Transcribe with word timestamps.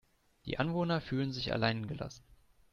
Die 0.47 0.57
Anwohner 0.57 0.99
fühlen 0.99 1.31
sich 1.31 1.53
allein 1.53 1.85
gelassen. 1.87 2.23